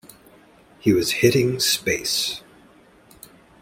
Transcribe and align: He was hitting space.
He 0.79 0.93
was 0.93 1.11
hitting 1.11 1.59
space. 1.59 2.41